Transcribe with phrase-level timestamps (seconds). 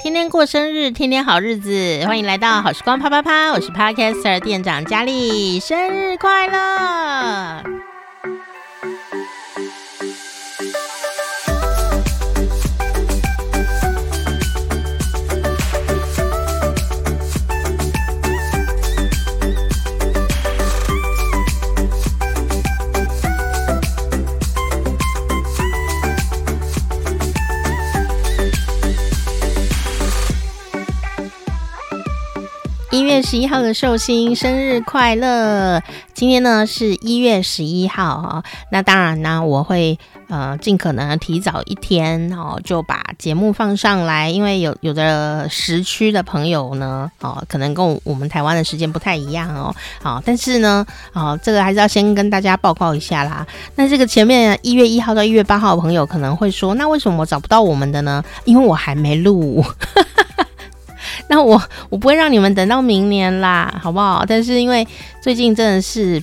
[0.00, 7.87] 天天过生日，天天好日子，欢迎来到好时光啪啪啪，我是 Podcaster 店长佳丽，生日快乐！
[33.08, 35.82] 月十一号的寿星生日快乐！
[36.12, 39.98] 今天呢是一月十一号哈，那当然呢我会
[40.28, 50.84] 呃尽可能提早一天哦就把节目放上来，因为有有的时区的朋友呢哦可能跟我们台湾的时间不太一样哦，好，但是呢
[51.14, 53.46] 哦这个还是要先跟大家报告一下啦。
[53.74, 58.22] 那这个前面一月一号到一月八号的朋友可能会说，那为什么我找不到我们的呢？
[58.44, 59.64] 因为我还没录。
[61.30, 61.60] 那我
[61.90, 64.24] 我不会让你们等到明年啦，好不好？
[64.26, 64.86] 但是因为
[65.22, 66.22] 最近真的是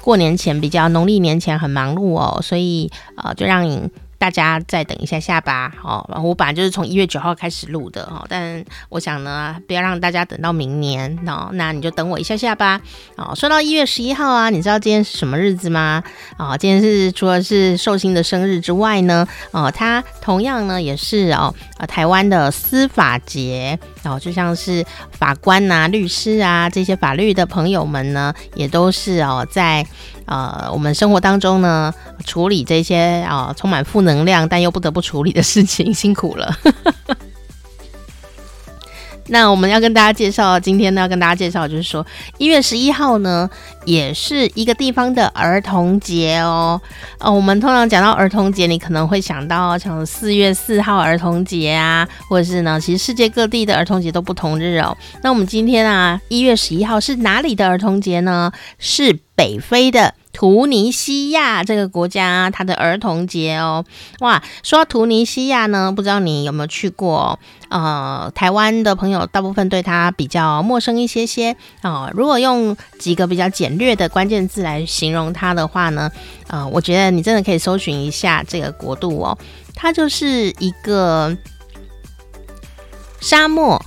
[0.00, 3.90] 过年前比较农历年前很忙碌哦，所以呃就让你。
[4.18, 12.80] 大家再等一下下吧，好，我本来就是从一月九号开始录的哈，但我想呢，不要让大家等到明年，哦，那你就等我一下下吧。
[13.16, 16.02] 哦，说到一月十一号啊，你知道今天是什么日子吗？
[16.38, 29.86] 啊，今天是除了是寿星的生日之外呢，哦，它同样呢也是哦，呃，台湾的司法节，哦，就像是法官呐、律师啊这些法律的朋友们呢，也都是哦在。
[30.26, 31.92] 呃，我们生活当中呢，
[32.24, 36.56] 处理这些啊、充满负能量但又不得不处理的事情，辛苦了。
[39.28, 42.06] 那我们要跟大家介绍，今天呢要跟大家介绍，就是说
[42.38, 43.50] 一月十一号呢，
[43.86, 46.78] 也是一个地方的儿童节哦。
[47.18, 54.94] 呃，我们通常讲到儿童节，你可能会想到像四月四号儿童节啊，或者是呢，其实世界各地的儿童节都不同日哦。
[55.22, 58.52] 那我们今天啊，一月十一号是哪里的儿童节呢？
[58.78, 63.84] 是北非的突尼西亚这个国家，它的儿童节哦。
[64.20, 67.38] 哇，说到突尼西亚呢，不知道你有没有去过？
[67.68, 72.08] 呃，台湾的朋友大部分对它比较陌生一些些哦。
[72.14, 76.10] 如果用几个比较简略的关键字来形容它的话呢，
[76.48, 79.36] 呃，我觉得你真的可以搜寻一下这个国度哦。
[79.74, 81.36] 它就是一个
[83.20, 83.80] 沙漠，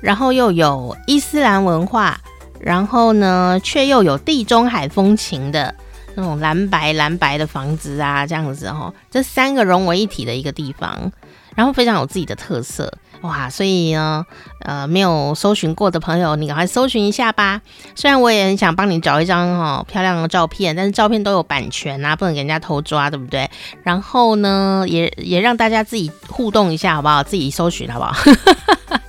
[0.00, 2.20] 然后又有伊斯兰文化。
[2.64, 5.74] 然后呢，却又有地中海风情的
[6.14, 11.10] 那种蓝白蓝白的房子啊，这样子哦，这三个融为一体的一个地方，
[11.54, 12.92] 然后非常有自己的特色
[13.22, 13.48] 哇！
[13.48, 14.26] 所以呢，
[14.60, 17.60] 呃，没有搜寻过的朋友，你赶快搜寻一下吧。
[17.94, 23.48] 虽然我也很想帮你找一张哦漂亮的照片，但是照片都有版权啊，不能给人家偷抓，对不对？
[23.84, 27.22] 然后呢，也也让大家自己互动一下，好不好？
[27.22, 28.14] 自己搜寻，好不好？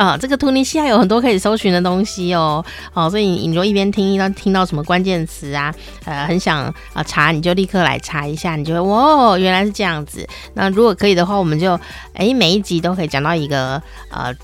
[0.00, 5.74] 啊，这个突尼西亚有很多可以搜寻的东西哦，哦，所以你你就一边听到听到什么关键词啊，
[6.06, 10.26] 呃，很想啊查，你就立刻来查一下，你就会哇，原来是这样子。
[10.54, 11.78] 那如果可以的话，我们就
[12.14, 14.34] 诶每一集都可以讲到一个呃。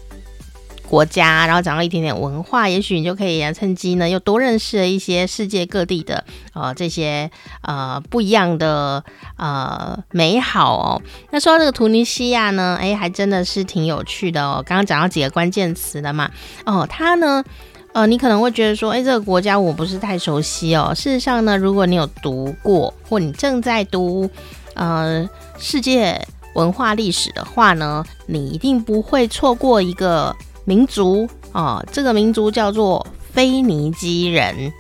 [0.89, 6.25] 国家，然后讲到一点点文化，也许你就可以趁机呢，又多认识了一些世界各地的
[6.55, 7.31] 呃这些
[7.63, 9.05] 呃不一样的
[9.37, 11.03] 呃美好哦。
[11.31, 14.63] 那说到这个突尼西亚呢，哎，还真的是挺有趣的哦。
[14.67, 16.31] 刚刚讲到几个关键词的嘛，
[16.65, 17.45] 哦，它呢，
[17.93, 20.93] 呃，你可能会觉得说，哎，这个国家我不是太熟悉哦。
[20.95, 24.31] 事实上呢，如果你有读过，或你正在读
[24.75, 26.21] 呃世界
[26.55, 30.35] 文化历史的话呢，你一定不会错过一个。
[30.67, 34.71] 民族、哦，这个民族叫做腓尼基人。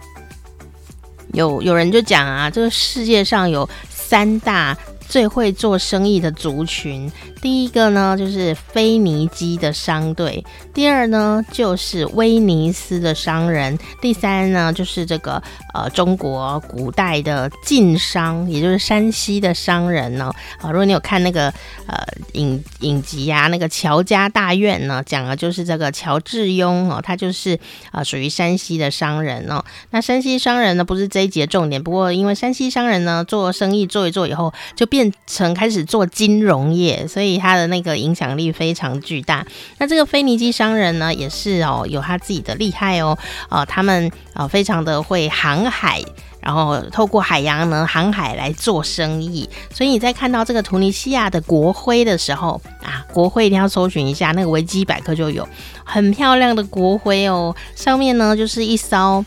[1.33, 4.77] 有有人就讲啊，这个世界上有三大
[5.09, 7.11] 最会做生意的族群。
[7.41, 10.43] 第一个呢，就是腓尼基的商队；
[10.75, 15.41] 第二呢，就是威尼斯的商人；第三呢，就是这个
[15.75, 20.33] 呃中国古代的晋商，也就是山西的商人呢。
[20.61, 21.49] 啊，如果你有看那个
[21.87, 21.97] 呃
[22.33, 27.59] 影影集啊，那个乔家大院呢，讲的就是这个乔致庸哦，他就是
[27.93, 29.65] 啊、属于山西的商人哦。
[29.91, 37.37] 那山西商人呢，不是这一集的重点，不过因为山西商人呢做生意做一做以后，就变变成开始做金融业，所以。
[37.37, 39.47] 他的那个影响力非常巨大。
[39.79, 43.19] 那这个腓尼基商人呢，也是哦，有他自己的厉害哦。
[43.51, 46.03] 呃，他们呃非常的会航海，
[46.41, 49.49] 然后透过海洋呢航海来做生意。
[49.71, 55.47] 所以你在看到这个突尼西亚的国徽的时候啊，国徽一定要搜寻一下，那个维基百科就有
[55.85, 57.55] 很漂亮的国徽哦。
[57.75, 59.25] 上面呢就是一艘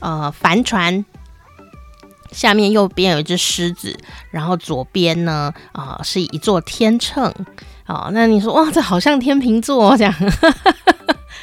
[0.00, 1.04] 呃帆船。
[2.32, 3.96] 下面右边有一只狮子，
[4.30, 7.32] 然后左边呢，啊、是一座天秤，
[7.86, 10.14] 哦，那你说哇，这好像天秤座这样。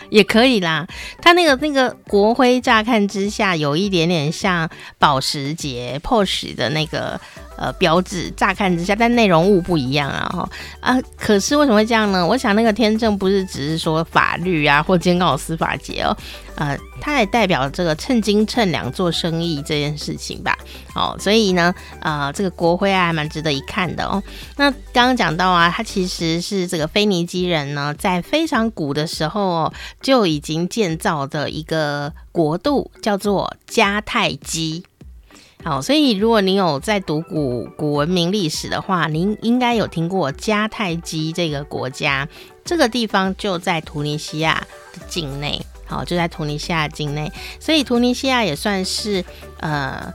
[0.10, 0.88] 也可以啦，
[1.22, 7.20] 它那个那个国徽，乍看之下有一点点像保时捷 Porsche 的那个
[7.60, 10.98] 呃标志，乍看之下，但内容物不一样啊哈啊！
[11.18, 12.26] 可是为什么会这样呢？
[12.26, 16.16] 我想那个天秤不是只是说法律啊，或今天刚好司法节哦。
[16.56, 20.58] 呃，它也代表这个称斤称两做生意这件事情吧。
[20.94, 24.22] 哦，所以呢，呃，这个国徽啊，还蛮值得一看的哦。
[24.58, 29.72] 那刚刚讲到啊，它其实是这个腓尼基人呢，在非常古的时候，
[30.02, 34.84] 就已经建造的一个国度，叫做迦太基。
[35.62, 42.28] 好，所以如果您有在读古古文明历史的话，您应该有听过迦太基这个国家。
[42.64, 45.62] 这个地方就在突尼西亚的境内。
[45.86, 49.26] 好，就在突尼西亚境内，所以突尼西亚也算是
[49.60, 50.14] 呃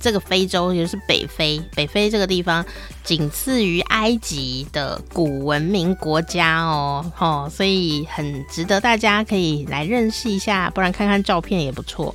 [0.00, 2.64] 这个非洲，也就是北非，北非这个地方
[3.04, 12.12] 仅次于埃及的古文明国家哦，哦，所以很值得大家可以来认识一下，不然看看照片也不错。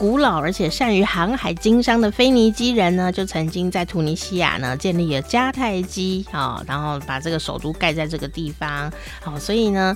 [0.00, 9.94] 古老而且善于航海经商的腓尼基人呢，就曾经在突尼西亚呢建立了迦太基啊，然后把这个首都盖在这个地方，好，所以呢。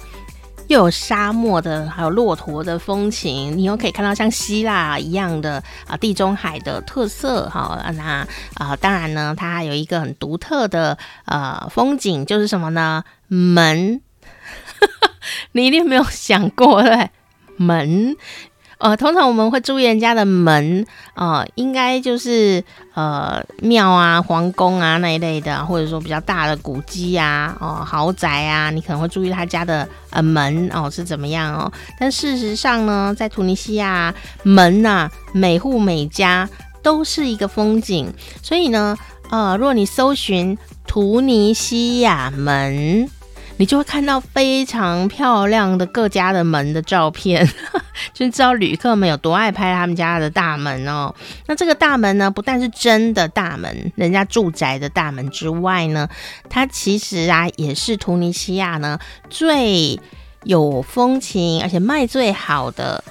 [0.68, 7.84] 又有沙漠的，还有骆驼的风情，你又可以看到像希腊一样的啊地中海的特色哈。
[7.94, 10.96] 那啊，当然呢，它还有一个很独特的
[11.26, 13.04] 呃风景，就是什么呢？
[13.28, 14.00] 门，
[15.52, 17.10] 你一定没有想过对，
[17.58, 18.16] 门。
[18.84, 20.84] 呃，通常我们会注意人家的门，
[21.14, 31.72] 呃，应该就是呃庙啊、皇宫啊那一类的，或者说比较大的古迹啊、哦、豪宅啊，你可能会注意他家的呃门哦、是怎么样哦。
[31.98, 36.46] 但事实上呢，在突尼西亚门呐、啊，每户每家
[36.82, 38.98] 都是一个风景，所以呢，
[39.30, 43.08] 呃，如果你搜寻突尼西亚门。
[43.56, 47.48] 你就会看到非常漂亮的各家的门的照片，
[48.12, 51.14] 就知道旅客们有多爱拍他们家的大门哦。
[51.46, 56.08] 那这个大门呢，不但是真的大门，人家住宅的大门之外呢，
[56.50, 58.98] 它其实啊也是突尼西亚呢
[59.30, 60.00] 最
[60.42, 63.02] 有风情而且卖最好的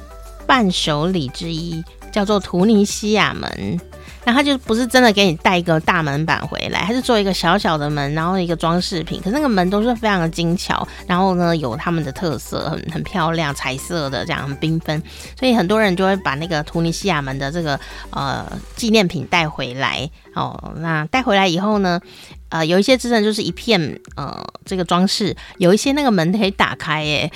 [0.45, 1.81] 伴手礼之一，
[2.11, 3.79] 叫做突尼西亚门。
[4.25, 9.19] 那他就不是真的给你带一个大门板回来，他是做一个小小的门，然后一个装饰品。
[9.21, 15.01] 可是那个门都是非常的精巧，然后呢有他们的特色，很很漂亮，彩色的这样很缤纷，
[15.37, 17.79] 所以很多人就会把那个突尼西亚门的这个
[18.11, 20.73] 呃纪念品带回来哦。
[20.77, 21.99] 那带回来以后呢，
[22.49, 27.31] 呃有一些真的就是一片呃这个装饰，有一些那个门可以打开耶。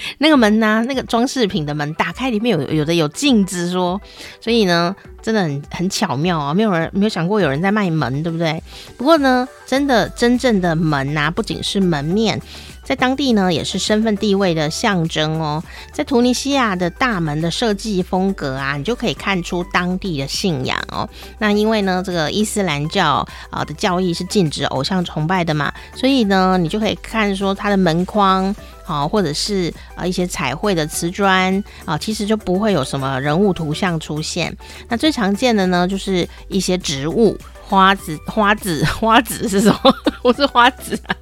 [0.18, 4.00] 那个门呢、那个装饰品的门打开，里面有有的有镜子说，
[4.40, 6.54] 所以呢，真的很很巧妙啊！
[6.54, 8.62] 没有人没有想过有人在卖门，对不对？
[8.96, 12.40] 不过呢，真的真正的门呐、啊，不仅是门面。
[12.88, 15.62] 在当地呢，也是身份地位的象征哦。
[15.92, 21.06] 在突尼西亚的大门的设计风格啊，你就可以看出当地的信仰哦。
[21.38, 28.56] 那因为呢，这个伊斯兰教啊的教义是禁止偶像崇拜的嘛，所以呢，你就可以看说它的门框
[28.86, 34.56] 啊，或者是啊一些彩绘的瓷砖啊，其实就不会有什么人物图像出现。
[34.88, 37.36] 那最常见的呢，就是一些植物。
[37.68, 39.94] 花子，花子， 花子是什么？
[40.24, 41.14] 我是花子啊，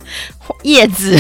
[0.63, 1.19] 叶子，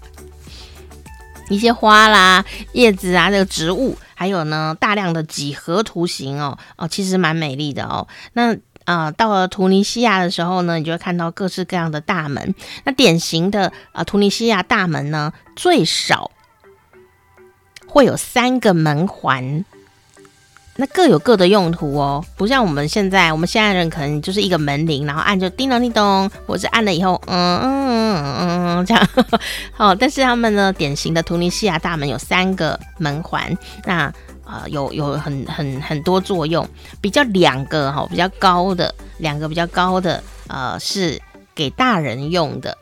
[1.48, 2.44] 一些花啦，
[2.74, 8.06] 叶子啊，这个植物，还有呢，大量的几何图形哦，哦，其实蛮美丽的哦。
[8.34, 8.52] 那
[8.84, 12.54] 啊、呃，到了突尼西亚的时候呢，你就会看到各式各样的大门。
[12.84, 16.30] 那典型的啊、呃，突尼西亚大门呢，最少
[17.86, 19.64] 会有三个门环。
[20.80, 28.24] 那各有各的用途哦，不像我们现在，我们现在人可能就是一个门铃，然后按就叮咚叮咚，或者按了以后，嗯嗯
[28.78, 29.08] 嗯这样，
[29.74, 33.52] 好，但是他们呢，典型的突尼西亚大门有三个门环，
[33.84, 34.04] 那
[34.46, 36.64] 呃有有很很很多作用，
[37.00, 41.20] 比较两个哈，比较高的两个比较高的呃是
[41.56, 42.78] 给大人用的，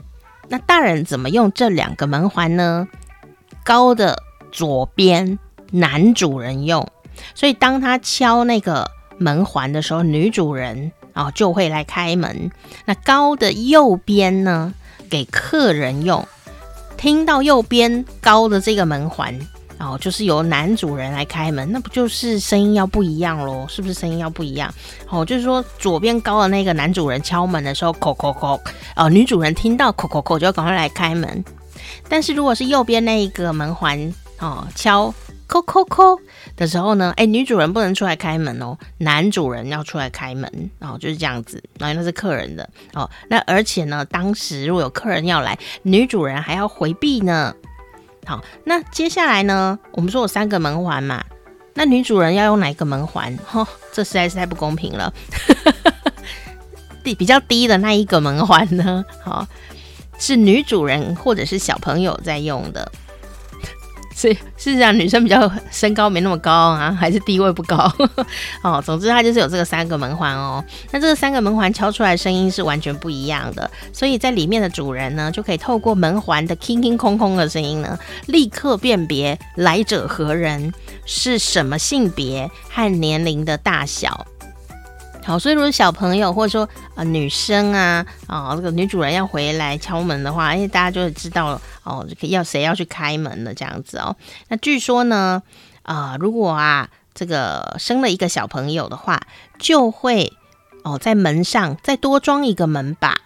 [0.49, 2.87] 那大人怎么用这两个门环呢？
[3.65, 4.23] 高的
[4.53, 5.39] 左边
[5.73, 6.87] 男主人用。
[7.35, 12.51] 所以，当他敲那个门环的时候，女主人哦就会来开门。
[12.85, 14.73] 那高的右边呢，
[15.09, 16.27] 给客人用。
[16.97, 19.39] 听到右边高的这个门环
[19.79, 23.67] 哦，就是由男主人来开门，那不就是声音要不一样喽？
[23.69, 24.73] 是不是声音要不一样？
[25.11, 28.59] 哦，就是说左边高的那个男主人敲门的时候，叩叩叩
[28.97, 31.45] 哦，女主人听到叩叩叩就要赶快来开门。
[32.09, 35.13] 但是如果是右边那一个门环哦敲。
[35.47, 36.19] 扣扣扣
[36.57, 41.63] 的时候呢，哎，女主人不能出来开门哦，男主人要出来开门哦，就是这样子。
[41.79, 47.55] 然后那是客人的哦，那而且呢，当时如果有客人要来，女主人还要回避呢。
[48.25, 51.25] 好，那接下来呢，我们说有三个门环嘛，
[51.75, 53.39] 那女主人要用哪一个门环？
[53.53, 55.15] 哦，这实在是太不公平了。
[57.05, 59.47] 低比较低的那一个门环呢，好，
[60.19, 62.91] 是女主人或者是小朋友在用的。
[64.17, 67.93] 所以事实上，女生比较身高没那么高啊，还是地位不高
[68.65, 68.83] 哦。
[68.83, 70.65] 总之，它就是有这个三个门环哦。
[70.91, 80.73] 那这个三个门环敲出来声音是完全不一样的，所以在里面的主人呢，就可以透过门环的空空空空的声音呢，立刻辨别来者何人，
[81.05, 84.27] 是什么性别和年龄的大小。
[85.23, 94.17] 好，所以如果小朋友或者说呃女生啊，哦这个女主人要回来敲门的话，因为大家就会知道了哦，要谁要去开门了这样子哦。
[94.49, 95.43] 那据说呢，
[95.85, 99.23] 啊、如果啊这个生了一个小朋友的话，
[99.59, 100.33] 就会
[100.83, 103.17] 哦在门上再多装一个门把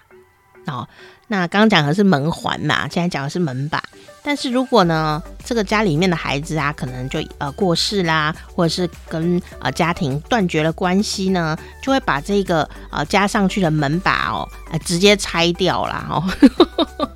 [0.66, 0.86] 哦。
[1.26, 3.82] 那刚刚讲的是门环嘛，现在讲的是门把。
[4.22, 16.06] 但是如果呢，这个家里面的孩子啊，可能就呃过世啦，或者是跟呃家庭断绝了关系呢，就会把这个呃加上去的门把哦，呃直接拆掉啦。
[16.10, 17.10] 哦。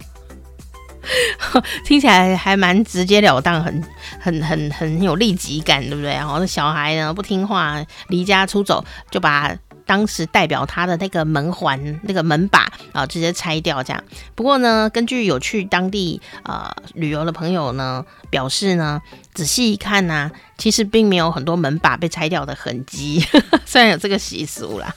[1.84, 3.82] 听起来还蛮直截了当，很
[4.20, 6.12] 很很很有立即感，对不对？
[6.12, 9.56] 然后这小孩呢不听话，离家出走，就把。
[9.86, 14.02] 当时代表他的那个门环、那个门把啊，直接拆掉这样。
[14.34, 19.02] 不过呢，根据有去当地呃旅游的朋友呢表示呢，
[19.34, 23.22] 仔细一看呢、其实并没有很多门把被拆掉的痕迹，
[23.66, 24.94] 虽然有这个习俗啦。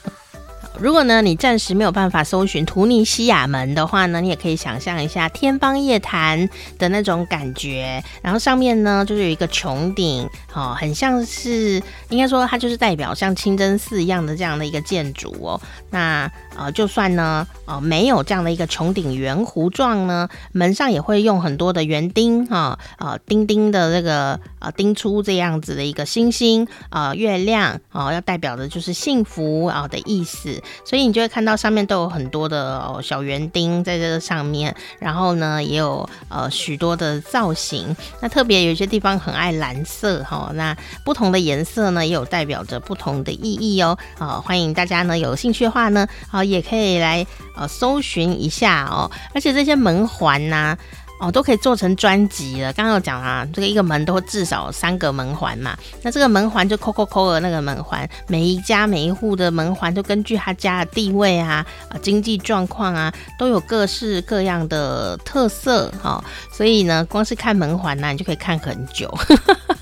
[0.80, 8.02] 如果呢，你暂时没有办法搜寻图尼西亚门的话呢，你也可以想象一下天方夜谭的那种感觉。
[8.22, 15.60] 然后上面呢，就是有一个穹顶，哦，很像是应该说它就是代表像清真寺一样的这样的一个建筑哦。
[15.90, 30.60] 那呃，就算呢，呃，没有这样的一个穹顶圆弧状呢，门上也会用很多的园钉哈，呃，钉钉的这个呃钉出这样子的一个星星啊、月亮啊、要代表的就是幸福啊、的意思。
[30.84, 37.96] 所以你就会看到上面都有很多的、哦、小园丁在这个上面，然后呢也有呃许多的造型。
[38.20, 43.96] 那特别有些地方很爱蓝色哈、那不同的颜色呢也有代表着不同的意义哦。
[44.18, 47.26] 啊、欢迎大家呢有兴趣的话呢，啊、也可以来
[47.56, 49.10] 呃搜寻一下哦。
[49.34, 50.76] 而且这些门环呐、
[51.20, 52.72] 哦，都可以做成专辑了。
[52.72, 55.76] 刚刚有讲啊，这个一个门都至少三个门环嘛。
[56.02, 66.24] 那这个门环就扣扣扣的那个门环，每一家每一户的门环都根据他家的地位啊、啊经济状况啊，都有各式各样的特色哈、哦。
[66.52, 69.12] 所以呢，光是看门环呢，你就可以看很久。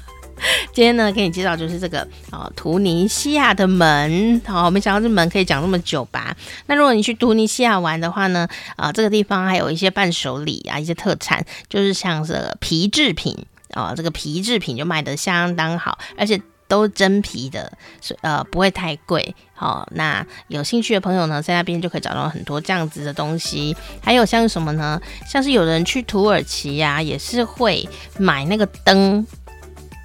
[0.76, 4.38] 今天呢，给你介绍就是这个哦，突尼西亚的门。
[4.44, 6.36] 好、没想到这门可以讲那么久吧？
[6.66, 13.34] 那如果你去突尼西亚玩的话呢，啊、这个地方还有一些伴手礼啊，一些特产，就是像这个皮制品
[13.72, 17.72] 哦，这个皮制品就卖得相当好，而且都真皮的，
[18.20, 19.34] 呃，不会太贵。
[19.54, 23.74] 好、那有兴趣的朋友呢，在那边就可以找到很多这样子的东西。
[24.02, 25.00] 还有像什么呢？
[25.26, 29.26] 像是有人去土耳其呀、啊，也是会买那个灯。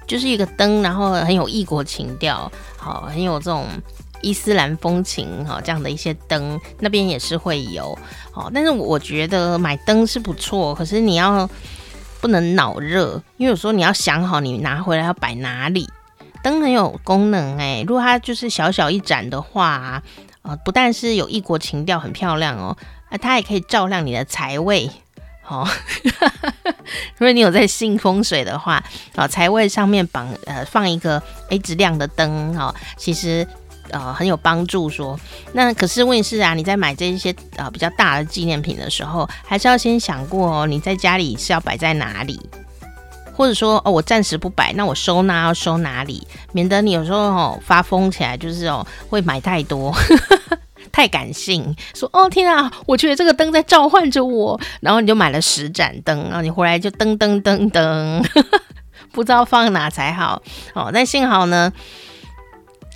[0.06, 3.66] 就是一个灯，然后很有异国情调，好，很有这种
[4.20, 7.96] 伊斯兰风情哈，这样的一些灯，那边也是会有，
[8.30, 11.48] 好，但是我觉得买灯是不错，可是你要
[12.20, 15.88] 不能脑热，因为有时候你要想好你拿回来要摆哪里。
[16.42, 20.02] 灯很有功能哎，如果它就是小小一盏的话，
[20.42, 22.76] 啊，不但是有异国情调，很漂亮哦，
[23.10, 24.90] 啊，它也可以照亮你的财位。
[25.48, 25.68] 哦，
[27.18, 28.82] 如果你有在信风水的话，
[29.14, 33.46] 啊，财位上面绑呃放一个一直亮的灯，哈，其实
[33.90, 34.88] 呃很有帮助。
[34.88, 35.18] 说
[35.52, 42.40] 那可是问题是啊，你在买这些呃比较大的纪念品的时候，还是要先想过哦，你在家里是要摆在哪里，
[43.34, 49.92] 或者说哦我暂时不摆，那我收纳要收哪里，免得你有时候哦发疯起来，就是哦会买太多。
[50.90, 58.24] 太感性，说哦天啊，我觉得这个灯在召唤着我，然后你就买了十盏灯，然后你回来就噔噔噔噔，
[59.12, 60.42] 不知道放哪才好
[60.74, 60.90] 哦。
[60.92, 61.72] 但幸好呢，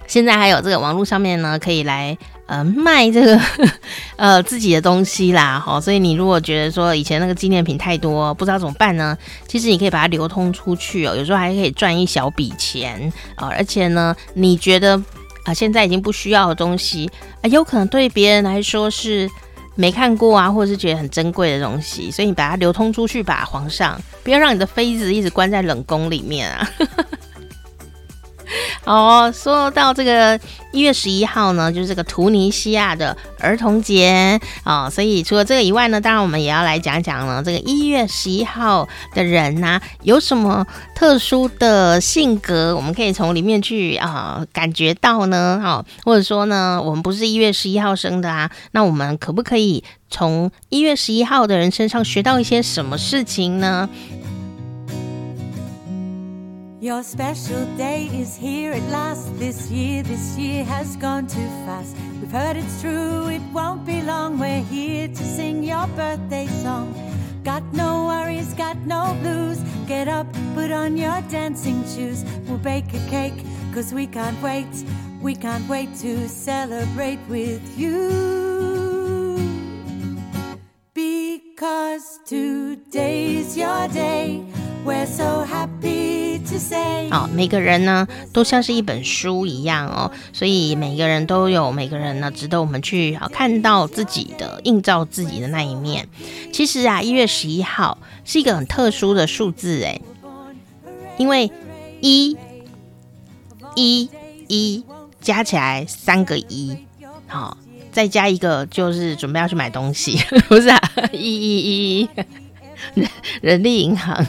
[0.07, 2.17] 现在还有这个网络上面呢，可以来
[2.47, 3.41] 呃卖这个
[4.17, 5.59] 呃自己的东西啦。
[5.65, 9.17] 好、所以你如果觉得说以前那个纪念品太多，不知道怎么办呢？
[9.47, 13.55] 其实你可以把它流通出去哦，有时候还可以赚一小笔钱啊、哦。
[13.57, 15.03] 而且呢，你觉得？
[15.47, 17.11] 啊，现在已经不需要的东西，
[17.41, 19.31] 啊，有可能对别人来说是
[19.77, 26.69] 没看过啊，或者是觉得很珍贵的东西，所以你把它流通出去吧，皇上，不要让你的妃子一直关在冷宫里面啊。
[28.85, 30.39] 哦，说到这个
[30.73, 45.61] 一月十一号呢，就是这个突尼西亚的儿童节哦，所以除了这个以外呢，当然我们也要来讲讲呢，这个一月十一号的人呐、有什么特殊的性格，我们可以从里面去啊、感觉到呢？
[45.63, 53.89] 哈、哦，或者说呢，我们不是一月十一号生的啊，那我们可不可以从一月十一号的人身上学到一些什么事情呢
[56.81, 59.39] ？Your special day is here at last.
[59.39, 61.97] This year, this year has gone too fast.
[62.21, 64.39] We've heard it's true, it won't be long.
[64.39, 66.95] We're here to sing your birthday song.
[67.45, 69.59] Got no worries, got no blues.
[69.87, 72.25] Get up, put on your dancing shoes.
[72.47, 73.41] We'll bake a cake,
[73.73, 74.67] cause we can't wait.
[75.23, 79.39] We can't wait to celebrate with you.
[80.93, 84.45] Because today's your day.
[87.35, 96.09] 每个人呢都像是一本书一样哦，所以每个人都有每个人呢值得我们去啊看到自己的映照自己的那一面。
[96.53, 100.01] 其实啊，一月十一号是一个很特殊的数字诶，
[101.19, 101.51] 因为
[102.01, 102.37] 一、
[103.75, 104.09] 一、
[104.49, 104.85] 一
[105.21, 106.77] 加起来三个一，
[107.27, 107.59] 好，
[107.93, 110.81] 再加一个就是准备要去买东西， 不是啊？
[111.13, 112.09] 一、一、一。
[112.95, 113.09] 人
[113.43, 114.27] 人力银行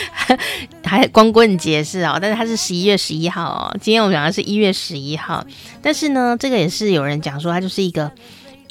[0.84, 3.76] 还光棍节是哦，但是它是十一月十一号哦。
[3.80, 5.44] 今天我们讲的是一月十一号，
[5.80, 8.06] 但是呢，这个也是有人讲说它就是一个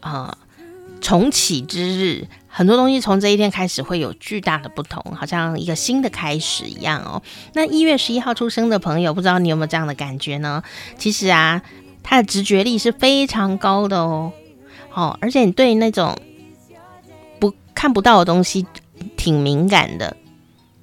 [0.02, 0.38] 啊、呃、
[1.00, 7.22] 重启之日，很多东西从这一天开始会有巨大的不同，好像一个新的开始一样哦。
[7.54, 10.62] 那一月十一号出生的朋友，不知道你有没有这样的感觉呢？
[10.98, 11.62] 其实啊，
[12.04, 14.34] 他的直觉力是非常高的哦，
[14.94, 16.18] 哦，而且你对那种
[17.40, 18.66] 不看不到的东西。
[19.18, 20.16] 挺敏感的，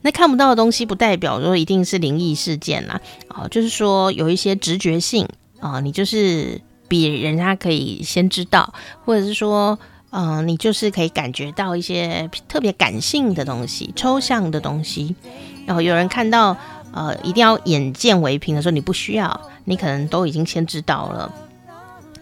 [0.02, 8.72] 那看不到的东西不代表说一定是灵异事件啦，哦，就是说有一些直觉性啊、你就是比人家可以先知道，
[9.04, 9.76] 或者是说，
[10.10, 15.16] 嗯、呃，你就是可以感觉到一些特别感性的东西、抽象的东西。
[15.64, 16.56] 然后有人看到，
[16.92, 21.32] 呃，一定要眼见为凭的时候，你不需要，你可能都已经先知道了。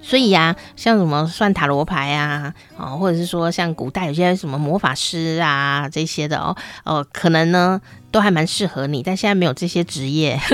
[0.06, 10.38] 所以呀、像什么算塔罗牌啊，哦，或者是说像古代有些什么魔法师啊这些的哦，哦，可能呢都还蛮适合你，但现在没有这些职业。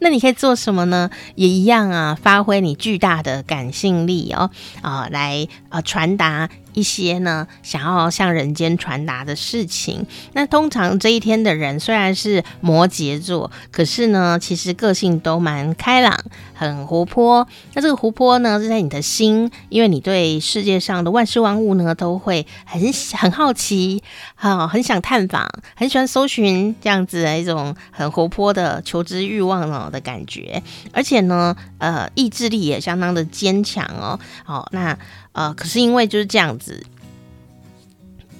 [0.00, 1.10] 那你可以做什么呢？
[1.34, 4.50] 也一样啊，发挥你巨大的感性力哦，
[4.82, 10.06] 啊、呃，来啊传达一些呢想要向人间传达的事情。
[10.34, 16.16] 那通常这一天的人虽然是摩羯座，可是呢，其实个性都蛮开朗，
[16.54, 17.48] 很活泼。
[17.74, 22.80] 那这个活泼呢，是在你的心，因为你对世界上的万事万物呢，都会很
[23.18, 24.00] 很好奇，
[24.36, 29.56] 啊，很想探访，很喜欢搜寻这样子的一种很活泼的求知欲望。
[29.56, 30.62] 的感觉，
[30.92, 34.20] 而且呢，呃，意志力也相当的坚强哦。
[34.44, 34.96] 好，那
[35.36, 36.82] 呃，可是因为就是这样子，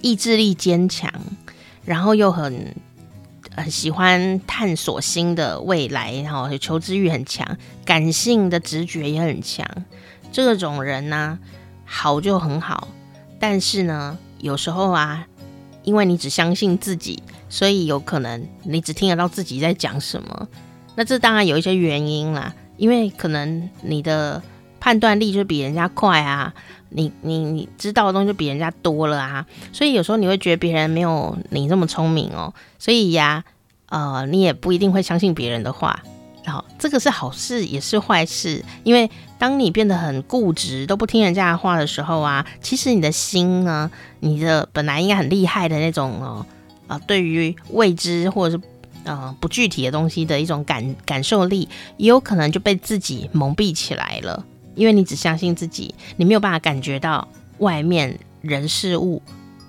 [0.01, 1.13] 意志力坚强，
[1.85, 2.75] 然后又很
[3.55, 9.69] 很喜欢探索新的未来，然后求知欲很强，感性的直觉也很强。
[10.33, 11.39] 这种人呢，
[11.85, 12.89] 好就很好，
[13.39, 15.27] 但是呢，有时候啊，
[15.83, 20.49] 因为你只相信自己，所以有可能你只听得到自己在讲什么。
[20.95, 24.43] 那这当然有一些原因啦，因为可能你的
[24.81, 26.55] 判断力就比人家快啊，
[26.91, 33.45] 你你你知道的东西就比人家多了啊，所以有时候你会觉得别人没有你这么聪明哦，所以呀，
[33.89, 36.03] 呃，你也不一定会相信别人的话。
[36.45, 46.47] 好，这个是好事也是坏事，因为当你变得很固执，都不听人家的话的时候啊，其实你的心呢，你的本来应该很厉害的那种哦，
[46.87, 48.63] 啊、对于未知或者是。
[49.05, 54.45] 呃，不具体的东西的一种感感受力，也有可能就被自己蒙蔽起来了。
[54.77, 57.27] 因为你只相信自己，你没有办法感觉到
[57.59, 59.21] 外面人事物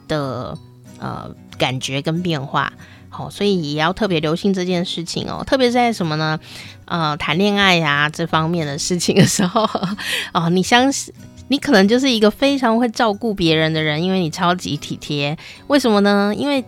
[0.08, 0.56] 的
[1.00, 2.72] 呃感觉跟变化。
[3.10, 5.44] 好，所以也要特别留心这件事情哦。
[5.48, 6.40] 特别在什么呢？
[6.86, 9.68] 呃，谈恋爱呀、这方面的事情的时候，
[10.34, 11.12] 哦，你相信
[11.48, 15.36] 你可能就是一个非常会照顾别人的人，因为你超级体贴。
[15.68, 16.32] 为什么呢？
[16.38, 16.64] 因为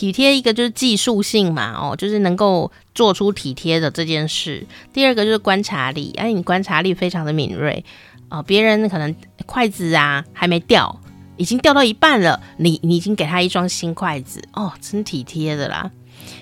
[0.00, 4.66] 体贴一个就是技术性嘛，哦，就是能够做出体贴的这件事。
[4.94, 7.84] 第二个就是观察力，哎，你观察力非常的敏锐
[8.30, 8.42] 哦。
[8.42, 10.98] 别人可能筷子啊还没掉，
[11.36, 15.90] 已经掉到一半了，你你已经给他一双新筷子哦，真体贴的啦。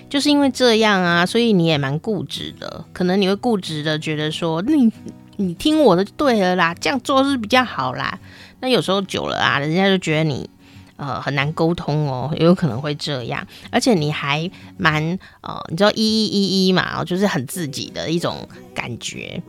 [0.09, 4.89] 就是因为这样啊，所以你也蛮固执的，可能你会固执的觉得说，你
[5.35, 8.17] 你听我的就对了啦，这样做是比较好啦。
[8.61, 10.49] 那有时候久了啊，人家就觉得你。
[10.99, 13.47] 呃很难沟通哦，也有可能会这样。
[13.71, 19.41] 而且你还蛮呃，你知道一一一一嘛，就是很自己的一种感觉。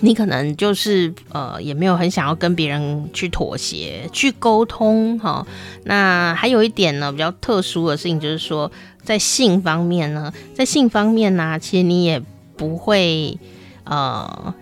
[0.00, 5.46] 你可能就是呃，也没有很想要跟别人去妥协、去沟通哈、哦。
[5.84, 8.70] 那还有一点呢，比较特殊的事情就是说，
[9.04, 12.20] 在性方面呢，在性方面呢，其实你也
[12.56, 13.38] 不会
[13.84, 14.52] 呃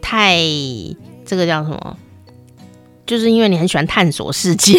[0.00, 0.38] 太
[1.24, 1.98] 这个叫什么，
[3.06, 4.78] 就是因为你很喜欢探索世界，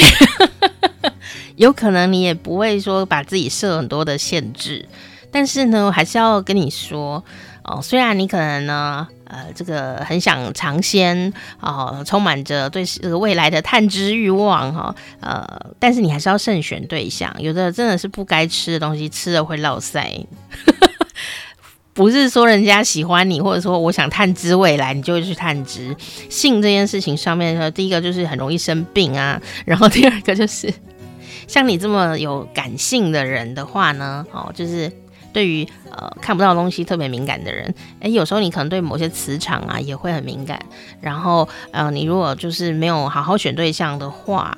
[1.56, 4.86] 有可能你也不会说把自己设很多的限制。
[5.32, 7.24] 但是呢，还是要跟你说
[7.64, 9.08] 哦，虽然你可能呢。
[9.30, 20.26] 呃，这个很想尝鲜哦，充满着对这个未来的探知欲望哈、哦，呃，但是你还是要慎选对象，有的真的是不该吃的东西，吃了会落腮。
[21.98, 25.94] 不是说人家喜欢你，或者说我想探知未来，你就会去探知。
[26.30, 30.72] 性这件事情上面呢，第一个就是很容易生病啊， 然后第二个就是
[31.48, 34.90] 像你这么有感性的人的话呢，哦，就是。
[35.34, 40.60] 对于呃看不到东西特别敏感的人，诶，有时候你可能对某些磁场啊也会很敏感。
[41.00, 44.58] 然后呃，你如果就是没有好好选对象的话，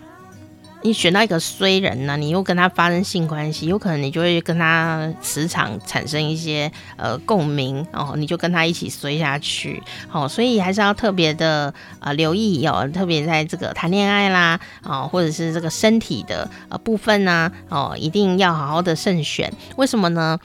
[0.81, 9.83] 你选到一个衰人呢，你又跟他发生性关系，有可能你就会跟他磁场产生一些呃共鸣，哦你就跟他一起衰下去。
[10.07, 19.51] 好，所以还是要特别的呃留意哦，特别在这个谈恋爱啦啊，或者是这个身体的呃部分呢哦，一定要好好的慎选。
[19.75, 20.39] 为什么呢？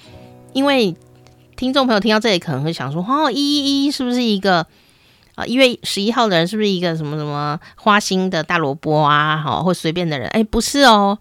[0.52, 0.96] 因为
[1.56, 4.66] 听众朋友听到这里可能会想说：“哦，一一一是不是一个
[5.34, 5.44] 啊？
[5.46, 9.36] 一月十一号的人是不是一个什么什么花心的大萝卜啊？
[9.36, 10.28] 好，或随便的人？
[10.28, 11.18] 哎，不是哦。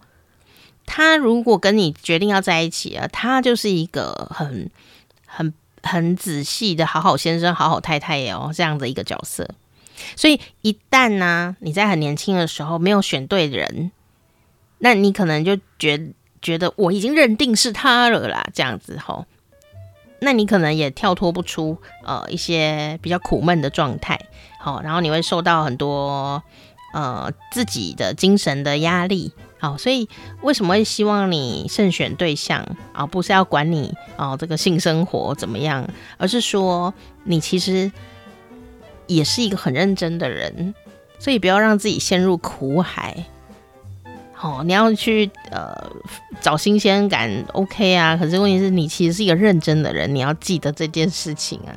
[0.86, 4.70] 他如果跟你决定要在一起啊，他就是一个很
[5.26, 9.48] 很很仔细的好好先生、好好太太哦，这样的一个角色。
[10.16, 13.90] 所以一旦呢，你在很年轻的时候没有选对人，
[14.78, 16.12] 那你可能就觉。
[16.44, 19.24] 觉得我已经认定是他了啦，这样子吼，
[20.24, 24.18] 那你可能也跳脱不出呃一些比较苦闷的状态，
[24.58, 26.42] 好，然后你会受到很多
[26.94, 30.08] 呃自己的精神的压力，好，所以
[30.42, 33.06] 为什么会希望你慎选对象啊？
[33.06, 36.92] 不是要管你哦这个性生活怎么样，而是说
[37.24, 37.92] 你其实
[39.06, 40.74] 也是一个很认真的人，
[41.18, 43.26] 所以不要让自己陷入苦海。
[44.40, 45.74] 哦，你要去呃
[46.40, 48.14] 找新鲜感，OK 啊。
[48.14, 51.72] 可是问题是你其实是一个认真的人，你要记得这件事情啊。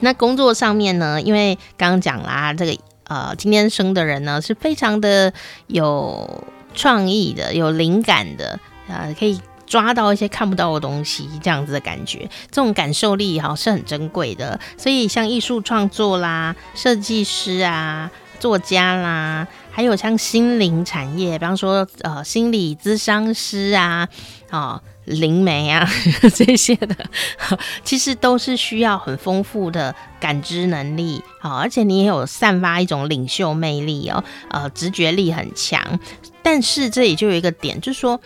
[0.00, 5.32] 那工作上面呢，因为刚刚讲啦，这个呃今天生的人呢是非常的
[5.68, 14.60] 有创意的、有灵感的啊、可以抓到一些看不到的东西，这样子的感觉，这种感受力哈是很珍贵的。
[14.76, 18.10] 所以像艺术创作啦、设计师啊。
[18.38, 24.08] 作家啦，还有像心灵产业，比方说呃心理咨商师啊，
[24.48, 25.86] 啊灵媒啊
[26.34, 26.96] 这些的，
[27.84, 36.00] 其实都是需要很丰富的感知能力，好，而且你也有散发一种领袖魅力哦，呃直觉力很强。
[36.42, 38.18] 但是这里就有一个点，就是说，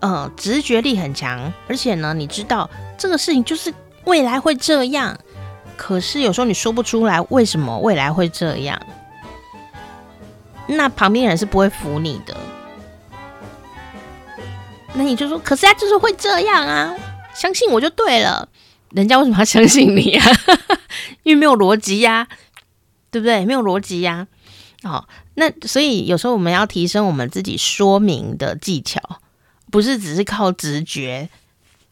[0.00, 3.72] 呃直觉力很强，而且呢，你知道这个事情就是
[4.04, 5.18] 未来会这样。
[5.74, 8.78] 可是有时候你说不出来为什么未来会这样，
[10.68, 12.36] 那旁边人是不会服你的。
[14.94, 16.94] 那你就说，可是他就是会这样啊，
[17.34, 18.48] 相信我就对了。
[18.92, 20.26] 人家为什么要相信你啊？
[21.22, 22.26] 因为没有逻辑呀，
[23.10, 23.44] 对不对？
[23.44, 24.26] 没有逻辑呀。
[24.82, 25.04] 哦，
[25.34, 29.00] 那所以有时候我们要提升我们自己说明的技巧，
[29.70, 31.28] 不是只是靠直觉。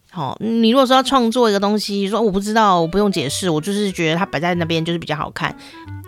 [0.09, 5.55] 好，你如果说要创作一个东西，说我不知道，我不用解释，我就是觉得它摆在那边就是比较好看，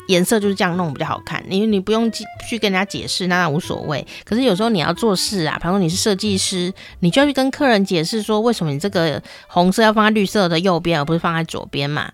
[0.10, 4.06] 颜色就是这样弄比较好看，因为你不用去跟人家解释，那无所谓。
[4.26, 12.12] 可是有时候你要做事啊，比方说你是设计师，你就要去跟客人解释说，为什么你这个红色要放在绿色的右边，而不是放在左边嘛？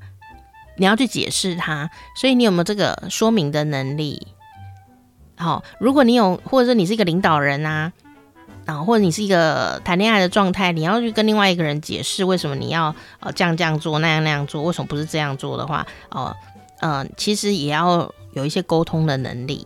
[0.78, 4.28] 你要去解释它，所以你有没有这个说明的能力？
[5.38, 7.94] 好，如果你有，或者是你是一个领导人啊。
[8.66, 16.36] 啊，或者你是一个谈恋爱的状态，你要去跟另外一个人解释为什么你要呃这样这样做，那样那样做，为什么不是这样做的话，哦、
[16.80, 19.66] 呃，其实也要有一些沟通的能力，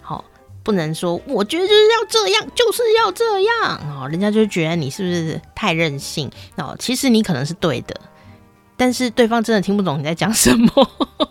[0.00, 0.24] 好、
[0.62, 6.30] 不能说我觉得就是要这样，就是要这样，哦，人家就觉得你是不是太任性？
[6.56, 7.94] 哦，其实你可能是对的，
[8.76, 10.90] 但是对方真的听不懂你在讲什么，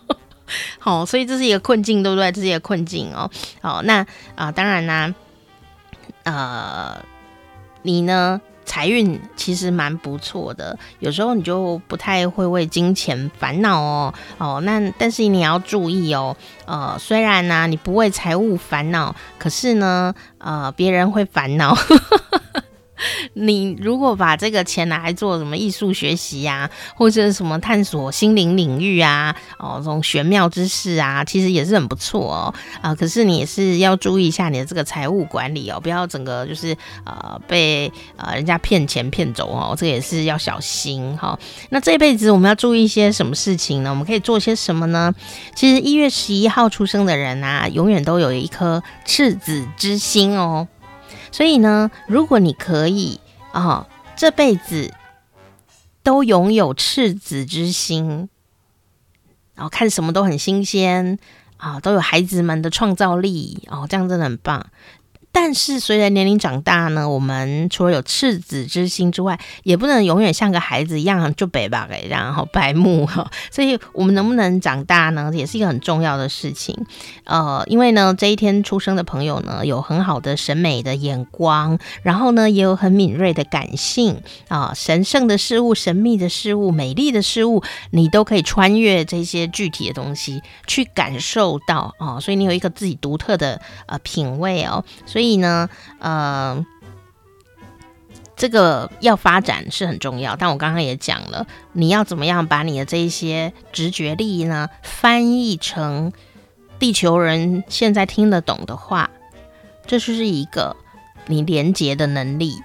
[0.80, 2.32] 好、所以这是一个困境，对不对？
[2.32, 3.30] 这是一个困境哦，
[3.62, 5.14] 好，那啊、当然啦。
[6.24, 7.04] 呃，
[7.82, 10.78] 你呢，财运其实蛮不错的。
[11.00, 21.76] 有时候你就不太会为金钱烦恼哦哦，那但是你要注意哦，呃，虽然呢、你不为财务烦恼，可是呢，呃，别人会烦恼。
[23.34, 32.54] 你如果把这个钱拿来做什么艺术学习呀、或者什么探索心灵领域啊，哦，这种玄妙之事啊，其实也是很不错哦。
[32.82, 41.38] 啊、可是你也是要注意一下你的这个财务管理哦，不要整个就是呃被呃人家骗钱骗走哦，这个也是要小心哈、
[41.70, 43.90] 那这一辈子我们要注意一些什么事情呢？
[43.90, 45.14] 我们可以做些什么呢？
[45.56, 50.68] 其实一月十一号出生的人啊，永远都有一颗赤子之心哦。
[51.32, 53.20] 所以呢，如果你可以
[53.52, 54.94] 啊、这辈子
[56.04, 58.30] 都拥有赤子之心，
[59.56, 61.18] 然后看什么都很新鲜
[61.58, 64.68] 啊、都有孩子们的创造力哦，这样真的很棒。
[65.42, 73.32] 但是随着年龄长大呢，我们除了有赤子之心之外，也不能永远像个孩子一样就北吧给，然后白目哈。
[73.50, 76.76] 所以，我们能不能长大呢，也是一个很重要的事情。
[77.24, 94.84] 呃，因为呢，这一天出生的朋友呢，有很好的审美的眼光，然后呢，也有很敏锐的感性啊、神圣的事物、神秘的事物、美丽的事物，你都可以穿越这些具体的东西去感受到哦、所以，你有一个自己独特的呃品味哦。
[95.06, 96.66] 所以以呢，呃，
[98.36, 100.36] 这个要发展是很重要。
[100.36, 106.12] 但我刚刚也讲了，你要怎么样把你的这一些直觉力呢，翻译成
[106.80, 109.10] 地球人现在听得懂的话，
[109.86, 110.76] 这就是一个
[111.28, 112.56] 你连接的能力。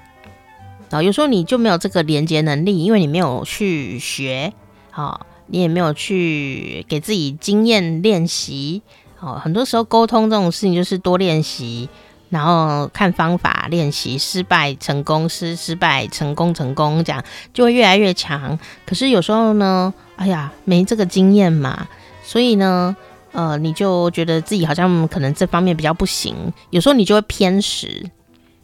[0.90, 4.52] 啊，有时候你就没有这个连接能力，因为你没有去学，
[4.92, 8.82] 啊，你也没有去给自己经验练习。
[9.18, 11.88] 哦，很多时候沟通这种事情就是多练习。
[12.34, 18.58] 然后看方法练习，失败成功，失失败成功，成功这样就会越来越强。
[18.84, 21.86] 可是有时候呢，哎呀，没这个经验嘛，
[22.24, 22.96] 所以呢，
[23.30, 26.52] 呃，你就觉得自己好像可能这方面比较不行。
[26.70, 28.10] 有时候你就会偏食，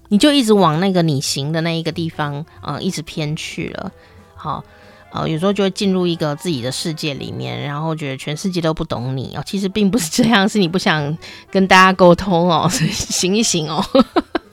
[0.08, 3.92] 你就一直往那个你行的那一个地方，呃，一直偏去了。
[4.34, 4.64] 好。
[5.12, 9.42] 哦，有时候就会进入一个自己的世界里面，然后觉得全世界都不懂你哦。
[9.44, 11.18] 其实并不是这样，是你不想
[11.50, 12.68] 跟大家沟通哦。
[12.68, 13.84] 所以醒一醒哦，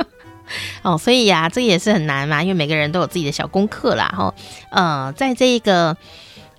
[0.81, 4.11] 哦，所以呀、啊，这也是很难嘛，因为每个人都有自己的小功课啦。
[4.17, 4.33] 哈、哦，
[4.71, 5.95] 呃，在这一个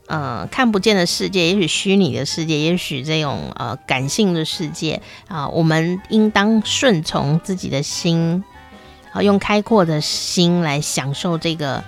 [0.06, 8.44] 呃看不见的世界，也许虚拟的世界，也许这种呃感性的世界啊、我们应当顺从自己的心，
[9.10, 11.82] 好、呃，用开阔的心来享受这个。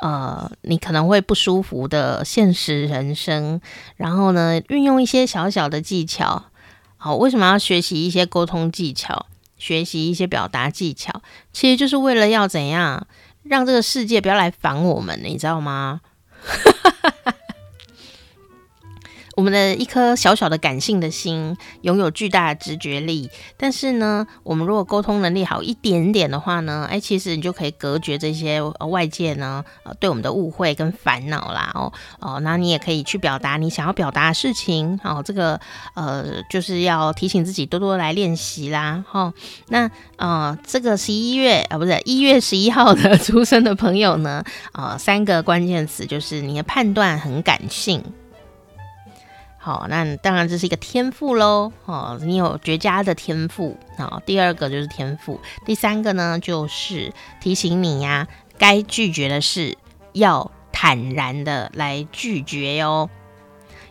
[0.00, 3.60] 呃，你可能会不舒服的现实人生，
[3.96, 6.44] 然后呢，运用一些小小的技巧。
[6.96, 11.22] 好，为什么要学习一些沟通技巧，学习一些表达技巧？
[11.52, 13.06] 其实就是为了要怎样
[13.42, 16.00] 让这个世界不要来烦我们，你知道吗？
[19.38, 23.30] 我们的一颗小小的感性的心，拥有巨大的直觉力。
[23.56, 31.70] 但是呢，我们如果沟通能力好一点点的话呢，哎，其实你就可以隔绝这些外界呢，呃，对我们的误会跟烦恼啦。
[31.76, 34.98] 哦哦，那你也可以去表达你想要表达的事情。
[35.04, 35.60] 哦，这个
[35.94, 39.04] 呃，就是要提醒自己多多来练习啦。
[39.12, 39.32] 哦，
[39.68, 48.02] 那呃，这个十一月啊，不是一月十一号的 出生的朋友呢，呃，三个关键词就是你的判断很感性。
[49.68, 51.70] 好，那当然这是一个天赋喽。
[51.84, 53.76] 哦，你有绝佳的天赋。
[53.98, 58.26] 好，第二个就是天赋，第三个呢就是提醒你呀，
[58.56, 59.76] 该拒绝的事
[60.14, 63.10] 要坦然的来拒绝哟。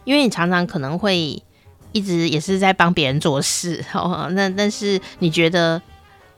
[0.04, 1.44] 因为你常常可能会
[1.92, 5.80] 一直也是在帮别人做事，哦，那但是你觉得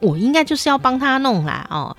[0.02, 1.96] 我应该就是要帮他弄啦，哦。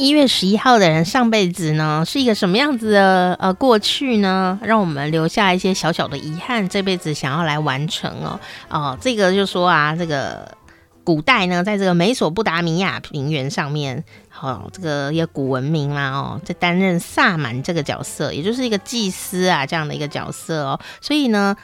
[0.00, 4.58] 一月十一号的人，上辈子呢是一个什么样子的呃过去呢？
[4.62, 10.56] 让我们留下一些小小的遗憾，这辈子想要来完成哦哦，这个就说啊，这个
[11.04, 14.02] 古代呢，在这个美索不达米亚平原上面，
[14.40, 21.54] 哦，这个一个古文明啦哦，在担任萨满这个角色，也就是一个祭司啊这样的一个角色哦，所以呢，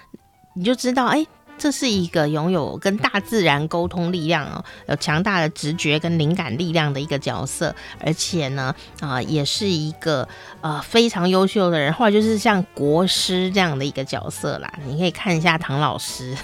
[0.55, 1.27] 你就知道哎。
[1.59, 10.29] 这是一个拥有跟大自然沟通力量哦，有强大的直觉跟灵感力量的一个角色，而且呢，啊、也是一个
[10.61, 14.71] 呃非常优秀的人，或者就是像国师这样的一个角色啦。
[14.87, 16.37] 你可以看一下唐老师，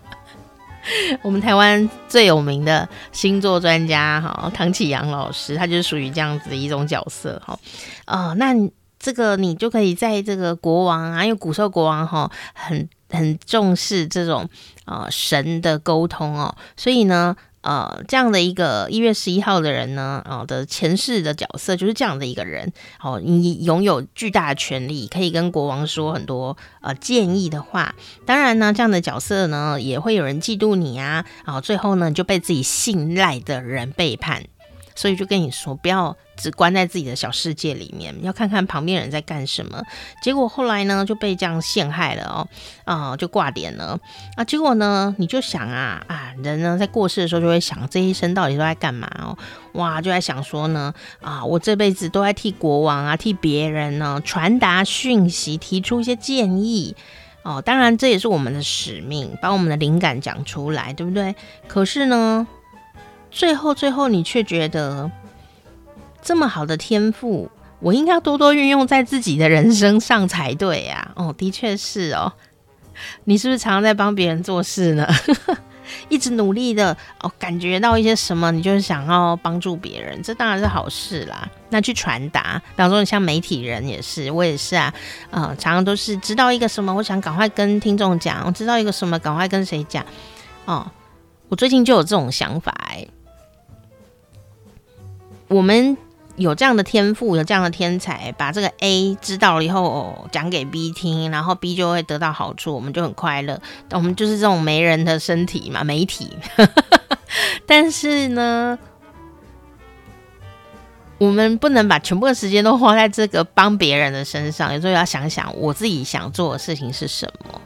[1.22, 7.58] 我们台湾最有名的星座专家哈，唐启阳老师，他就是属于这样子的一种角色哈。
[8.04, 8.54] 啊、呃，那
[8.98, 12.88] 这个你就可以在这个国王啊，因为古时候国王哈很。
[13.10, 14.48] 很重视这种
[14.86, 22.72] 呃神的沟通哦，所以呢，呃，这样的一个一月十一号的人呢，哦、呃、的前世的角色就是这样的一个人。
[23.02, 27.94] 哦，你拥有巨大的权力，可以跟国王说很多呃建议的话。
[28.24, 31.24] 当然呢，这样的角色呢，也会有人嫉妒你啊。
[31.44, 34.44] 啊最后呢，就被自己信赖的人背叛。
[34.94, 39.82] 所以就跟你说，不要只关在自己的小世界里面，要看看旁边人在干什么。
[40.22, 42.48] 结果后来呢，就被这样陷害了哦，
[42.84, 43.98] 啊、就挂点了
[44.36, 44.44] 啊。
[44.44, 49.36] 结果呢，你就想啊啊，人呢在过世的时候就会想，这一生到底都在干嘛哦？
[49.72, 56.96] 哇，就在想说呢，啊，我这辈子都在替国王啊，替别人呢传达讯息，提出一些建议
[57.42, 57.62] 哦。
[57.62, 61.34] 当然，这也是我们的使命，把我们的灵感讲出来，对不对？
[61.68, 62.46] 可是呢，
[63.30, 65.10] 最后，最后，你却觉得
[66.20, 71.12] 这么好的天赋，我应该多多运用在自己的人生上才对呀。
[71.14, 72.32] 哦，的确是哦。
[73.24, 75.08] 你是不是常常在帮别人做事呢？
[76.08, 81.48] 一直努力的哦，感觉到一些什么，你就是想要帮助别人，这当然是好事啦。
[81.70, 84.92] 那去传达，比方说你像媒体人也是，我也是啊。
[85.30, 90.04] 呃，常常都是知道一个什么，我想赶快跟听众讲；我知道一个什么，赶快跟谁讲。
[90.66, 90.86] 哦，
[91.48, 93.06] 我最近就有这种想法哎。
[95.50, 95.96] 我们
[96.36, 103.60] 有这样的天赋，有这样的天才，把这个 A 知道了以后讲给 B 听，然后 B 就会得到好处，我们就很快乐。
[103.90, 106.30] 我们就是这种媒人的身体嘛，媒体。
[107.66, 108.78] 但是呢，
[111.18, 117.60] 我们不能把全部的时间都花在这个帮别人的身上，有时候要想想我自己想做的事情是什么。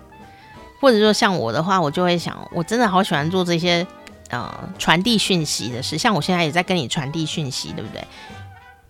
[0.81, 3.87] 或者说像我的话，我就会想，我真的好喜欢做这些。
[4.35, 8.05] 呃，传递讯息的事，像我现在也在跟你传递讯息，对不对？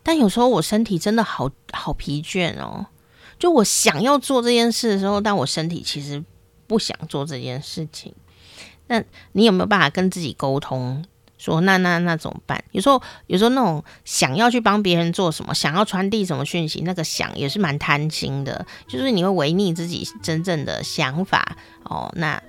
[0.03, 2.87] 但有时候我身体真的好好疲倦哦。
[3.39, 6.25] 就我想要做这件事的时候，但我身体其实
[6.67, 8.15] 不想做这件事情。
[8.87, 9.03] 那
[9.33, 11.05] 你有没有办法跟自己沟通，
[11.37, 12.65] 说那那那怎么办？
[12.71, 22.11] 有时候有时候那种想要去帮别人做什么，想要传递什么讯息，那个想也是蛮贪心的，就是你会违逆自己真正的想法哦。
[22.17, 22.43] 那。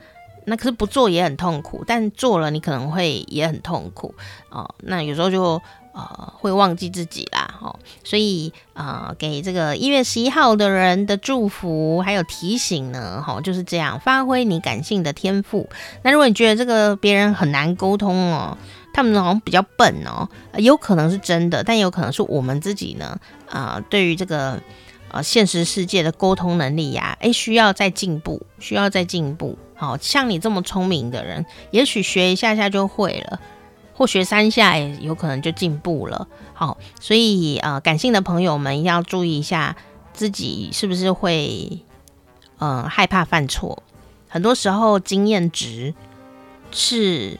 [0.45, 4.13] 那可是不做也很痛苦，但做了你可能会也很痛苦
[4.49, 4.73] 哦。
[4.79, 5.61] 那有时候就
[5.93, 15.69] 呃会忘记自己啦，哦，所以呃给这个一月十一号的人的祝福还有提醒呢，哈、哦，就是这样，发挥你感性的天赋。
[16.03, 18.57] 那如果你觉得这个别人很难沟通哦，
[18.93, 23.17] 他们好像比较笨哦，有可能是真的，但有可能是我们自己呢，
[23.49, 24.61] 啊、对于这个。
[25.11, 29.57] 呃，现实世界的沟通能力呀，诶，需要再进步，需要再进步。
[29.75, 33.39] 好像你这么聪明的人，也许学一下下就会了，
[33.93, 36.27] 或学三下也有可能就进步了。
[36.53, 39.75] 好，所以呃，感性的朋友们要注意一下
[40.13, 41.79] 自己是不是会，
[42.57, 43.83] 呃，害怕犯错。
[44.29, 45.93] 很多时候经验值
[46.71, 47.39] 是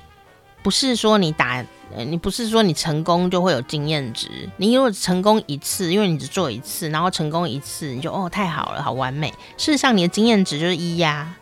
[0.63, 1.65] 不是说你打？
[1.97, 4.49] 你不是说你成功就会有经验值？
[4.57, 9.29] 你如果成功一次，因为你只做一次，然后成功一次，你就哦，太好了，好完美。
[9.55, 11.37] 事实上，你的经验值就是一呀。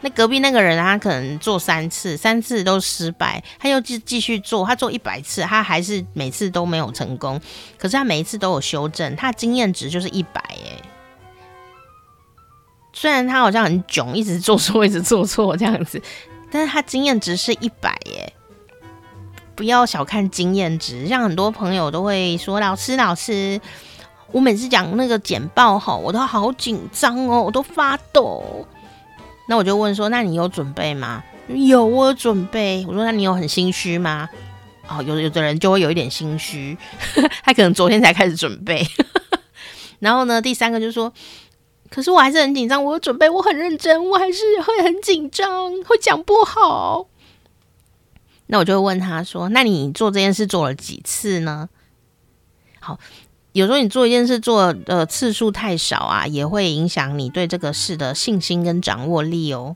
[0.00, 7.40] 那隔壁那个人，他可能做三次，三次都失败，他又继继续做，他做一百次，他还是每次都没有成功。
[7.76, 10.80] 可是他每一次都有修正，他经验值就是一百哎。
[12.92, 16.00] 虽然他好像很囧，一直做错，一直做错这样子，
[16.50, 18.32] 但是他经验值是一百耶。
[19.56, 23.60] 不要小看经验值，像很多朋友都会说：“老师，老师，
[24.30, 28.64] 我每次讲那个简报哈，我都好紧张哦，我都发抖。”
[29.48, 34.28] 那我就问说：“那你有准备吗？”“有，我有准备。”我说：“那你有很心虚吗？”
[34.86, 36.76] 哦，有有的人就会有一点心虚，
[37.44, 38.86] 他可能昨天才开始准备。
[40.00, 41.12] 然后呢，第三个就是说
[41.90, 47.08] ：“可是我还是很紧张，我有准备，我很认真，我还是会很紧张，会讲不好。”
[48.50, 51.68] 那我就会问他说：“那你做这件事做了几次呢？”
[52.80, 52.98] 好，
[53.58, 59.74] 有时候你做一件事做的次数太少啊，也会影响你对这个事的信心跟掌握力哦。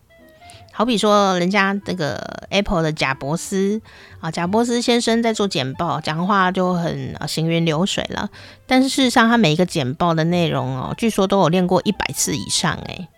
[0.72, 3.82] 好比说，人家这个 Apple 的贾伯斯
[4.20, 8.30] 啊，贾伯斯先生在做简报，讲话就很行云流水了。
[8.68, 13.08] 但是事实上，他每一个简报的内容哦，据说都有练过一百次以上诶。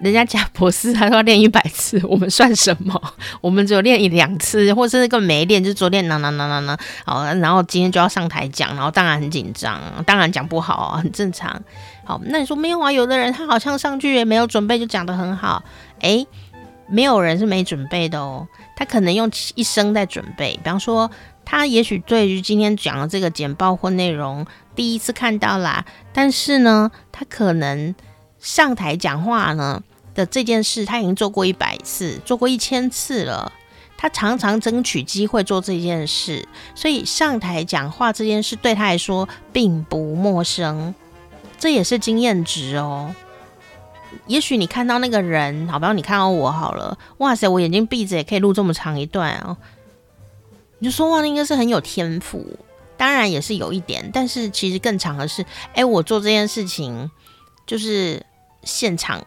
[0.00, 3.00] 人家贾博士他说要练一百次， 我们算什么？
[3.40, 11.60] 我们只有练一两次，或者是根本没练，就昨天呐呐呐呐呐，好，然后今天就要上台讲，然后当然很紧张，当然讲不好啊，很正常。
[12.04, 12.92] 好，那你说没有啊？
[12.92, 15.62] 有的人他好像上去也没有准备就讲得很好，
[16.00, 16.26] 诶，
[16.88, 18.46] 没有人是没准备的哦，
[18.76, 20.52] 他可能用一生在准备。
[20.62, 21.10] 比方说，
[21.44, 24.46] 他也许对于今天讲的这个简报或内容
[24.76, 27.94] 第一次看到啦，但是呢，他可能
[28.40, 29.82] 上台讲话呢。
[30.14, 33.52] 的这件事，他已经做过一百次，做过一千次了。
[33.96, 40.92] 他常常争取机会做这件事，所以上台讲话这件事对他来说并不陌生，
[41.56, 43.14] 这也是经验值哦。
[44.26, 49.56] 也许你看到那个人，好，不要你看到我好了，哇塞，我眼睛闭着也可以录这么长一段哦，
[50.80, 52.44] 你就说哇，那应该是很有天赋，
[52.96, 57.08] 当然也是有一点，但是其实更长的是，哎，我做这件事情
[57.64, 58.24] 就是
[58.68, 59.24] 现场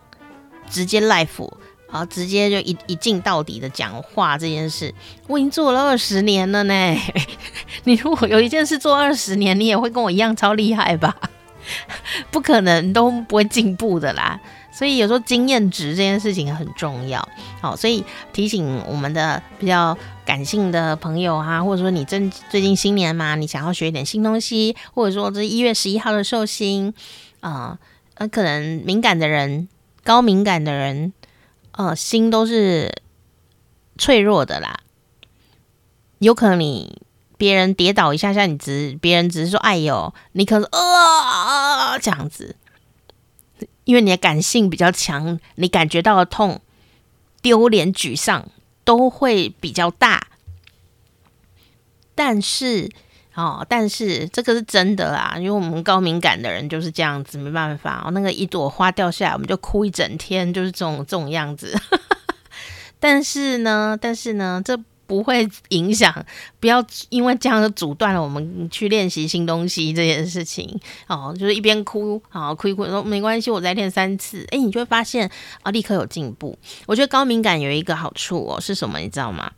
[0.70, 1.52] 直接 live
[1.90, 4.94] 啊，直接就一一镜到底的讲话这件事，
[5.28, 6.98] 我已经做了二十年了呢。
[7.84, 11.14] 你如果有一件事做二十年，你也会跟我一样超厉害吧？
[12.32, 14.40] 不可能都不会进步的啦。
[14.74, 17.28] 所以有时候经验值这件事情很重要，
[17.60, 26.94] 好，所以提醒我们的比较感性的朋友啊，或者说你正最近新年嘛，你想要学一点新东西，或者说这一月十一号的寿星
[27.42, 27.78] 啊，
[28.22, 29.68] 那可能敏感的人、
[30.04, 31.12] 高敏感的人，
[31.72, 33.02] 呃，心都是
[33.98, 34.82] 脆弱的啦，
[36.20, 37.02] 有可能你
[37.40, 42.56] 别人跌倒一下下，你只别人只是说哎呦，你可能啊这样子。
[43.86, 46.62] 因为你的感性比较强，你感觉到的痛、
[47.42, 48.50] 丢脸、沮丧
[48.84, 50.28] 都会比较大。
[52.14, 52.92] 但是，
[53.42, 58.12] 哦，但是这个是真的啊，因为我们高敏感的人就是这样子，没办法哦。
[58.12, 61.76] 那个一朵花掉下来，我们就哭一整天，就是这种这种样子。
[63.00, 64.80] 但是呢，但是呢，这。
[65.08, 66.26] 不会影响，
[66.62, 71.36] 不要因为这样就阻断了我们去练习新东西这件事情哦。
[71.38, 75.30] 就是一边哭，好哭一哭，说没关系，我再练三次，哎，你就会发现
[75.64, 76.58] 啊，立刻有进步。
[76.86, 79.00] 我觉得高敏感有一个好处哦，是什么？
[79.00, 79.52] 你知道吗？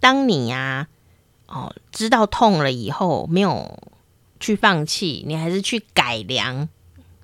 [0.00, 0.88] 当你呀、
[1.48, 3.78] 哦，知道痛了以后，没有
[4.38, 6.68] 去放弃，你还是去改良，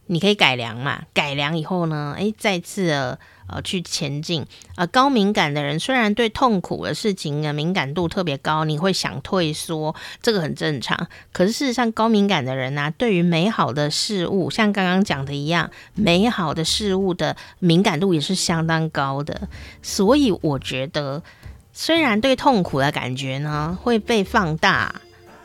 [0.07, 1.05] 你可以改良嘛？
[1.15, 3.17] 改良以后呢，哎，再次。
[3.47, 4.47] 呃，去前进。
[4.77, 11.09] 呃，高敏感的人虽然对痛苦的事情的敏感度特别高，你会想退缩，这个很正常。
[11.31, 19.47] 可是事实上，高敏感的人呢、对于美好的事物，像刚刚讲的一样，美好的事物的敏感度也是相当高的。
[19.83, 21.23] 所以我觉得，
[21.77, 25.03] 虽然对痛苦的感觉呢会被放大，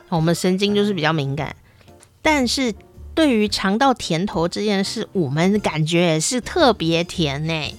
[0.10, 1.56] 我们神经就是比较敏感，
[2.22, 2.74] 但是
[3.16, 7.76] 对于尝到甜头这件事，我们的感觉也是特别甜呢。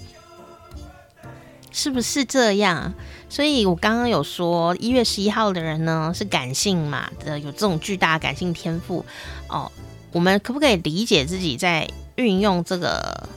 [1.71, 2.93] 是不是这样？
[3.29, 9.07] 所以我刚刚有说，一月十一号的人呢是感性嘛的，有这种巨大感性天赋
[9.49, 9.71] 哦。
[10.11, 13.29] 我们可不可以理解自己在运用这个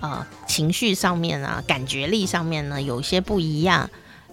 [0.00, 3.90] 呃情绪上面啊，感觉力上面呢有一些不一样？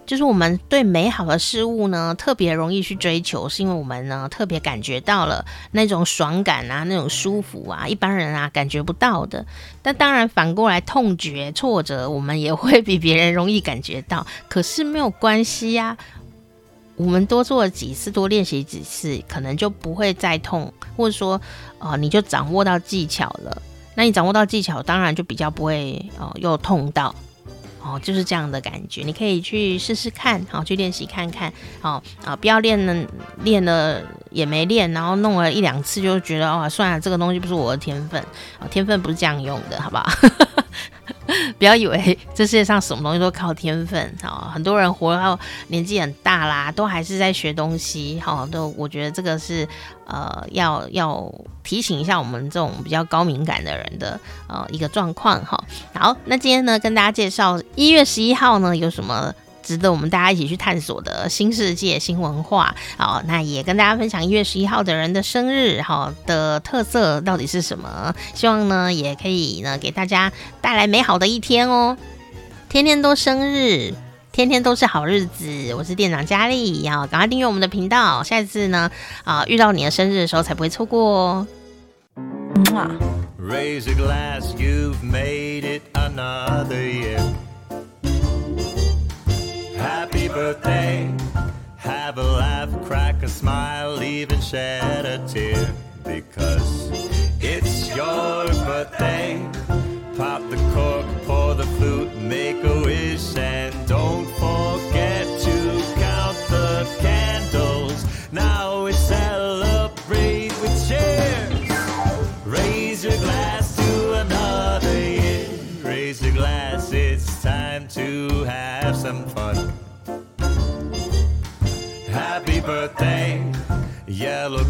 [0.07, 9.45] 就是我们对美好的事物呢，特别容易去追求，是因为我们呢特别感觉到了那种爽感啊，那种舒服啊，一般人啊感觉不到的。
[9.81, 14.25] 但当然反过来，痛觉、挫折，我们也会比别人容易感觉到。
[14.47, 15.97] 可是没有关系呀，
[16.95, 21.39] 我们多做了几次，多练习几次，可能就不会再痛，或者说，
[21.79, 23.61] 呃，你就掌握到技巧了。
[23.93, 27.13] 那你掌握到技巧，当然就比较不会哦、又痛到。
[27.87, 33.07] 哦，就是这样的感觉，你可以去试试看，好，去练习看看，好啊，不要练了，
[33.43, 38.21] 练了也没练，然后弄了一两次就觉得哦，算了，这个东西不是我的天分，
[38.59, 40.05] 啊，天分不是这样用的，好不好？
[41.57, 44.49] 不要以为这世界上什么东西都靠天分哦！
[44.53, 48.19] 很多人活到年纪很大啦，都还是在学东西。
[48.19, 49.67] 好，都我觉得这个是
[50.05, 55.61] 呃，要要提醒一下我们这种比较高敏感的人的呃一个状况哈。
[55.93, 59.33] 好，那今天呢，跟大家介绍一月十一号呢有什么
[59.67, 68.15] 值得我们大家一起去探索的新世界、新文化，好，那也跟大家分享一月十一号的人的生日，好，的特色到底是什么？
[68.33, 71.97] 希望呢，也可以呢，给大家带来美好的一天哦。
[72.69, 73.93] 天天都生日，
[74.31, 75.73] 天天都是好日子。
[75.75, 78.89] 我是店长佳丽，要赶快订阅我们的频道，下一次呢，
[79.25, 81.47] 啊，遇到你的生日的时候才不会错过哦。
[82.73, 82.89] 哇。
[83.39, 87.21] Raise a glass, you've made it another year.
[90.07, 91.13] Happy birthday,
[91.75, 95.69] have a laugh, crack a smile, even shed a tear.
[96.05, 96.89] Because
[97.41, 99.45] it's your birthday.
[100.15, 101.06] Pop the cork,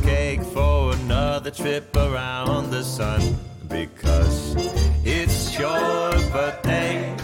[0.04, 3.22] cake for another trip around the sun.
[3.68, 4.56] Because
[5.04, 7.17] it's your birthday,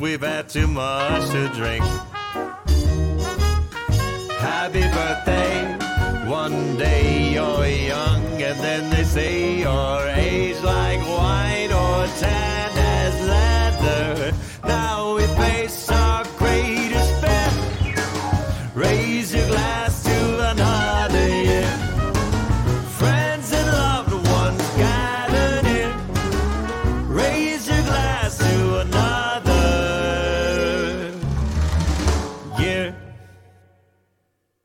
[0.00, 1.84] We've had too much to drink.
[4.40, 5.76] Happy birthday.
[6.26, 12.59] One day you're young, and then they say your age like wine or tan.